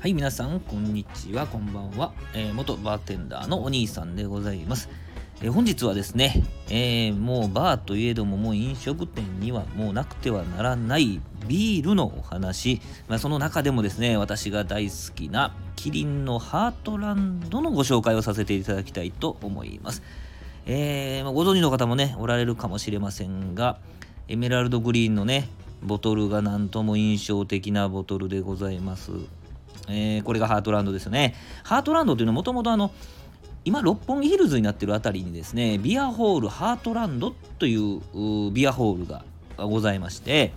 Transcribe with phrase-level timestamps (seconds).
[0.00, 2.14] はい、皆さん、こんにちは、こんばんは。
[2.32, 4.88] えー、元バーテンダーのお兄さんでございます。
[5.42, 20.02] えー、本日はですね、えー、もうバーといえども、もう飲食店にはもうなくてはならないビールのお話、まあ、その中でもですね、私が大好きなキリンのハートランドのご紹介をさせていただきたいと思います。
[20.64, 23.76] えー、ご存知の方もね、おられるかもしれませんが、
[24.28, 25.50] エメラルドグリーンのね、
[25.82, 29.39] ボトルがなんとも印象的なボトルでございます。
[29.90, 31.34] えー、これがハートランドですね。
[31.64, 32.92] ハートランドというのはもともとあの、
[33.64, 38.00] 今、六本木ヒルズになってるあたりにですね、ビアホールハートランドという
[38.52, 39.24] ビアホールが
[39.58, 40.52] ございまして、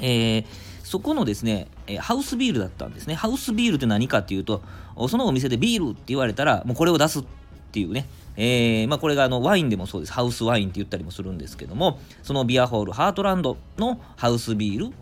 [0.00, 0.46] えー、
[0.82, 3.14] そこのですね、ハウスビールだったんですね。
[3.14, 4.62] ハウスビールって何かっていうと、
[5.08, 7.24] そのお店でビールって言われたら、もうこれを出すっ
[7.72, 8.06] ていうね、
[8.36, 10.12] えー、まあ、これがあのワインでもそうです。
[10.12, 14.92] ハウスワインって言ったりもするんですけども、そのビアホールハートランドのハウスビール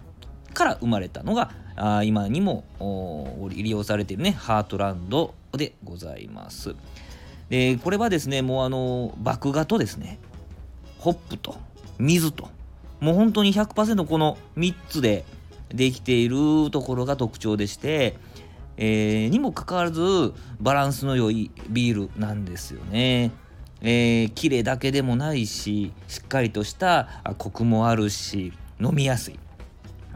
[0.55, 2.65] から生まれたのがあ今にも
[3.51, 6.75] 利用されているねハートランドでございます。
[7.51, 10.19] でこれはですねもうあの麦芽とですね
[10.99, 11.57] ホップと
[11.99, 12.49] 水と
[13.01, 15.25] もう本当に100%この3つで
[15.69, 18.17] できているところが特徴でして、
[18.77, 23.33] えー、にもかかわらずバランスの良いビールなんですよね。
[23.83, 29.39] えー、綺麗だけでもないししっかりとしたコクもあるし飲みやすい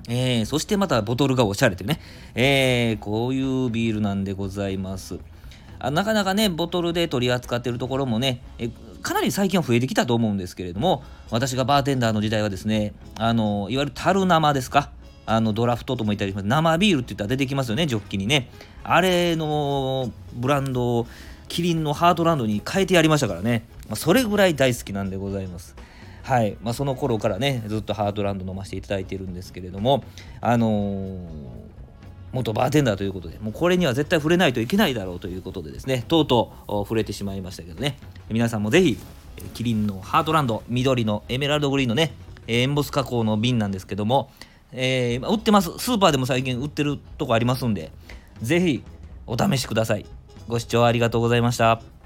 [0.08, 2.00] えー、そしてまたボトルがおしゃれというね、
[2.34, 5.18] えー、こういうビールなんでございます。
[5.78, 8.70] あなかなかね、ボトルで取り扱っているところもね、え
[9.02, 14.90] かなり最近は増えてきたと思うんですけれども、私がバーテンダーの時代はですね、あのいわゆる樽生ですか、
[15.26, 18.50] あのドラフトとも言ったりします、生ビールって言ったら出てきますよね、ジョッキにね。
[18.82, 21.06] あれのブランドを
[21.48, 25.76] キリンのハートランドに変えてやりましたからね、まあ、それぐらい大好きなんでございます。
[26.28, 26.58] はい。
[26.62, 30.04] まあ、その頃からねずっとハートランド飲ませていただいているんですけれども
[30.42, 31.18] あのー、
[32.32, 37.96] 元バーテンダーということでもうこれには絶対触れないといけないだろうということでですねとうとう触れてしまいましたけどね。
[38.28, 38.98] 皆さんもぜひ
[39.54, 42.12] キリンのハートランド緑のエメラルドグリーンのね
[42.46, 44.30] エンボス加工の瓶なんですけども、
[44.72, 45.70] えー、売ってます。
[45.78, 47.90] スーパーでも最近売ってるとこありますんで
[48.42, 48.82] ぜひ
[49.26, 50.04] お試しください。
[50.46, 51.97] ご視聴ありがとうございました。